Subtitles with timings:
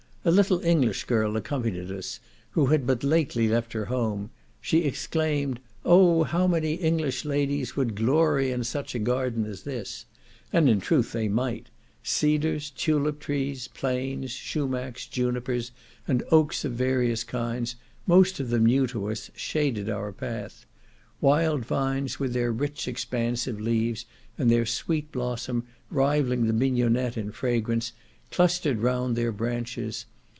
[0.23, 2.19] A little English girl accompanied us,
[2.51, 4.29] who had but lately left her home;
[4.61, 6.21] she exclaimed, "Oh!
[6.21, 10.05] how many English ladies would glory in such a garden as this!"
[10.53, 11.69] and in truth they might;
[12.03, 15.71] cedars, tulip trees, planes, shumacs, junipers,
[16.07, 17.75] and oaks of various kinds,
[18.05, 20.67] most of them new to us, shaded our path.
[21.19, 24.05] Wild vines, with their rich expansive leaves,
[24.37, 27.93] and their sweet blossom, rivalling the mignionette in fragrance,
[28.29, 30.05] clustered round their branches.